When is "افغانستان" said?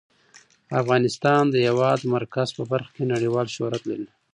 0.81-1.43